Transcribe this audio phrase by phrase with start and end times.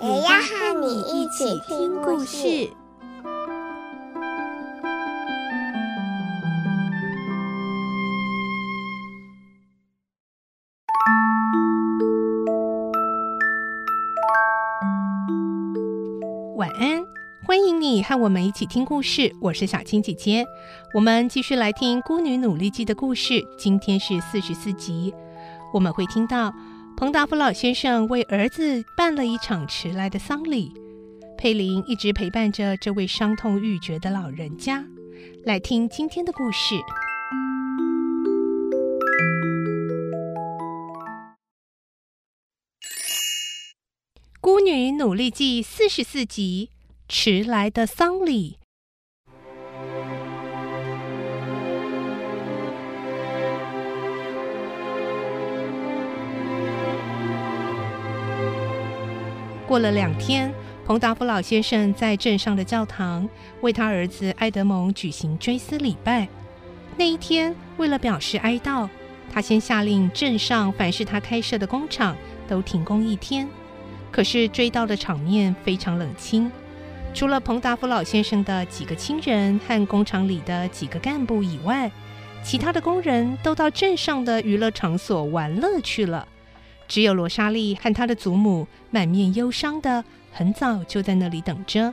[0.00, 2.70] 也要和你一起听故事。
[16.56, 17.04] 晚安，
[17.44, 19.34] 欢迎你和我们一起听故事。
[19.40, 20.46] 我是小青姐姐，
[20.94, 23.44] 我们继续来听《孤女努力记》的故事。
[23.58, 25.12] 今天是四十四集，
[25.74, 26.54] 我们会听到
[26.98, 30.72] 彭达福老先生为儿子办了一场迟来的丧礼。
[31.38, 34.84] 佩林一直陪伴着这位伤痛欲绝的老人家。
[35.44, 36.74] 来听今天的故事，
[44.40, 46.70] 《孤女努力记》四十四集：
[47.08, 48.58] 迟来的丧礼。
[59.68, 60.50] 过了两天，
[60.86, 63.28] 彭达夫老先生在镇上的教堂
[63.60, 66.26] 为他儿子埃德蒙举行追思礼拜。
[66.96, 68.88] 那一天，为了表示哀悼，
[69.30, 72.16] 他先下令镇上凡是他开设的工厂
[72.48, 73.46] 都停工一天。
[74.10, 76.50] 可是追悼的场面非常冷清，
[77.12, 81.92] 除了彭达夫老先生的几个亲人和工厂里的几个干部以外，
[82.42, 86.26] 其他的工人都到镇上的娱乐场所玩乐去了。
[86.88, 91.92] 只有罗莎莉和她的祖母满面忧伤的，很早就在那里等着。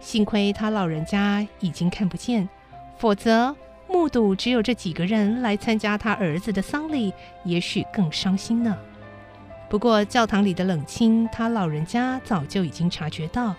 [0.00, 2.48] 幸亏她老人家已经看不见，
[2.96, 3.54] 否则
[3.88, 7.12] 目睹只有这几个人来参加他儿子的丧礼，
[7.44, 8.76] 也许更伤心呢。
[9.68, 13.54] 不过教堂里的冷清，他老人家早就已经察觉到。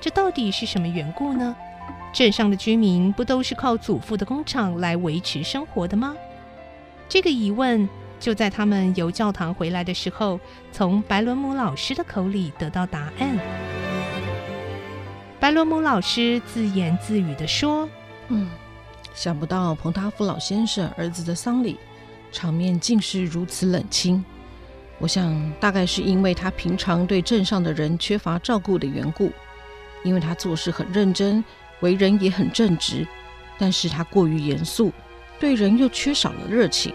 [0.00, 1.54] 这到底是什么缘故呢？
[2.12, 6.16] 镇上的居民不都是靠祖父的工厂来维持生活的吗？
[7.08, 7.86] 这个疑问。
[8.20, 10.38] 就在他们由教堂回来的时候，
[10.70, 13.38] 从白伦姆老师的口里得到答案。
[15.40, 17.88] 白伦姆老师自言自语地说
[18.28, 18.46] ：“嗯，
[19.14, 21.78] 想不到彭塔夫老先生儿子的丧礼
[22.30, 24.22] 场面竟是如此冷清。
[24.98, 29.32] 我想大概是因为他平常对镇上的人缺乏照顾的缘故，
[30.04, 31.42] 因为他做事很认真，
[31.80, 33.06] 为人也很正直，
[33.58, 34.92] 但是他过于严肃，
[35.38, 36.92] 对人又缺少了热情。”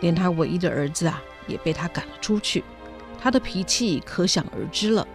[0.00, 2.62] 连他唯一的儿子啊，也被他赶了出去，
[3.20, 5.06] 他的脾气可想而知了。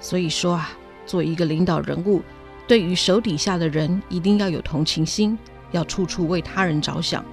[0.00, 0.70] 所以说啊，
[1.06, 2.22] 作为一个领导人物，
[2.66, 5.38] 对于手底下的人，一定要有同情心，
[5.70, 7.24] 要处处为他人着想，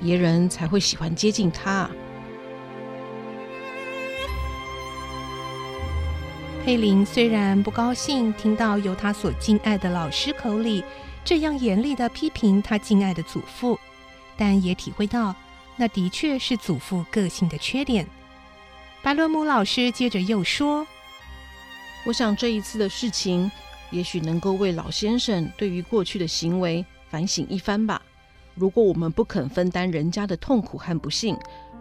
[0.00, 1.88] 别人才会喜欢接近他。
[6.64, 10.84] 佩林虽然不高兴听到由他所敬爱的老师口里
[11.24, 13.76] 这样严厉的批评他敬爱的祖父，
[14.36, 15.34] 但也体会到。
[15.76, 18.06] 那的确是祖父个性的缺点。
[19.02, 20.86] 白伦姆老师接着又说
[22.06, 23.50] ：“我想这一次的事情，
[23.90, 28.00] 也许能够为老先生对于过去的行为反省一番吧。
[28.54, 31.36] 如果我们不肯分担人家的痛苦和不幸，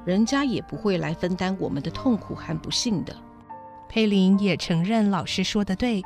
[0.06, 3.16] 人家也不会来分担我们的痛苦和不幸的。”
[3.88, 6.02] 佩林也承认老师说的对。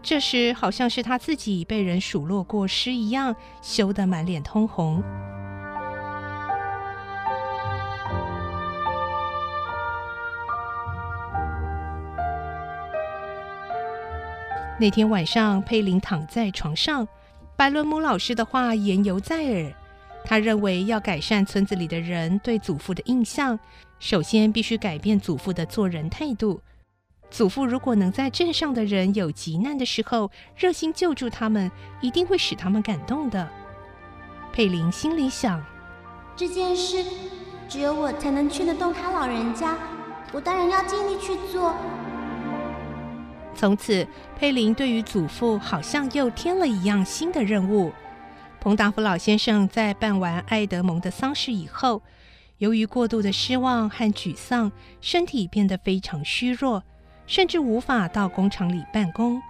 [0.00, 5.02] 这时，好像是他自己被人数落过失一样，羞得满脸通红。
[14.80, 17.06] 那天晚上，佩林躺在床上，
[17.56, 19.72] 白伦姆老师的话言犹在耳。
[20.24, 23.58] 他认为要改善村子里的人对祖父的印象，
[23.98, 26.60] 首先必须改变祖父的做人态度。
[27.28, 31.68] 祖父如果能在镇上的人有急难的时候热心救助他们，
[32.00, 33.48] 一定会使他们感动的。
[34.52, 35.60] 佩林心里想：
[36.36, 37.04] 这件事
[37.68, 39.76] 只有我才能劝得动他老人家，
[40.32, 41.74] 我当然要尽力去做。
[43.58, 44.06] 从此，
[44.38, 47.90] 佩林对于祖父好像又添了一样新的任务。
[48.60, 52.00] 彭达福老先生在办完爱德蒙的丧事以后，
[52.58, 54.70] 由于过度的失望和沮丧，
[55.00, 56.84] 身体变得非常虚弱，
[57.26, 59.42] 甚至无法到工厂里办公。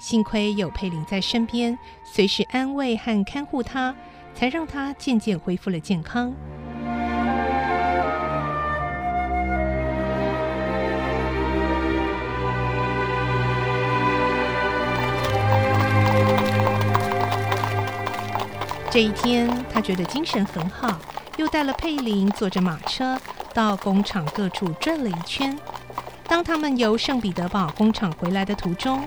[0.00, 3.92] 幸亏有佩林在身边，随时安慰和看护他，
[4.36, 6.32] 才让他渐渐恢复了健康。
[18.98, 20.98] 这一天，他觉得精神很好，
[21.36, 23.16] 又带了佩林坐着马车
[23.54, 25.56] 到工厂各处转了一圈。
[26.26, 29.06] 当他们由圣彼得堡工厂回来的途中，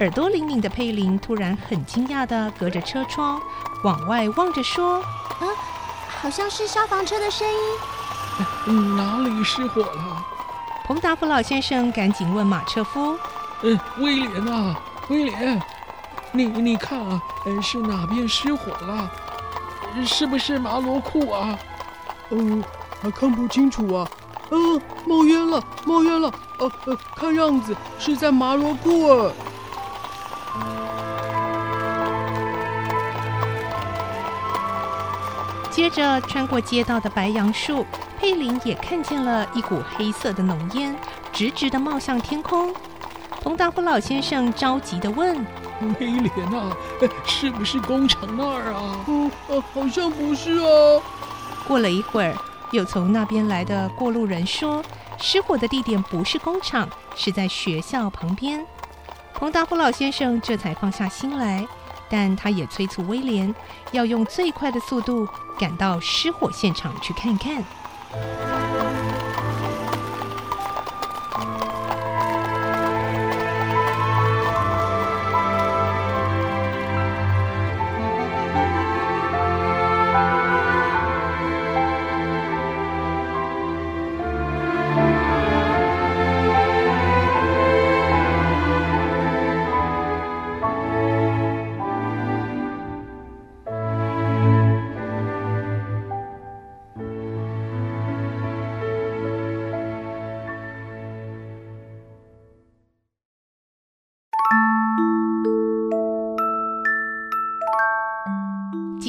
[0.00, 3.40] 耳朵灵敏的佩林突然很惊讶地隔着车窗
[3.82, 4.98] 往外望着说
[5.40, 5.48] ：“啊，
[6.20, 8.44] 好像是消防车的声音。
[8.66, 10.22] 嗯，哪里失火了？”
[10.84, 13.16] 彭达福老先生赶紧问马车夫
[13.64, 14.78] ：“嗯，威廉啊，
[15.08, 15.62] 威廉，
[16.30, 19.10] 你你看啊，嗯，是哪边失火了？
[20.04, 21.58] 是不是麻罗库啊
[22.30, 22.62] ？”“哦，
[23.02, 24.08] 还看不清楚啊。”
[24.50, 24.56] 啊！
[25.06, 26.32] 冒烟了，冒烟了！
[26.58, 29.32] 呃呃，看样子是在麻罗库尔。
[35.70, 37.86] 接着，穿过街道的白杨树，
[38.18, 40.96] 佩林也看见了一股黑色的浓烟，
[41.32, 42.74] 直直的冒向天空。
[43.40, 45.46] 彭达夫老先生着急的问
[45.98, 46.76] ：“威廉啊，
[47.24, 49.04] 是不是工厂那儿啊
[49.48, 51.02] ？”“哦，好像不是啊。”
[51.66, 52.34] 过了一会儿。
[52.72, 54.80] 又从那边来的过路人说，
[55.18, 58.64] 失火的地点不是工厂，是在学校旁边。
[59.34, 61.66] 彭达夫老先生这才放下心来，
[62.08, 63.52] 但他也催促威廉
[63.90, 65.26] 要用最快的速度
[65.58, 67.64] 赶到失火现场去看看。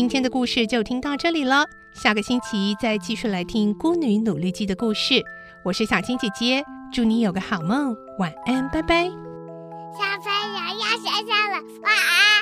[0.01, 1.63] 今天的故事就听到这里了，
[1.93, 5.23] 下个星期再继续来听《孤女努力记》的故事。
[5.63, 9.03] 我是小青姐姐，祝你有个好梦，晚安，拜拜。
[9.03, 9.11] 小
[10.23, 12.41] 朋友要睡觉了，晚安。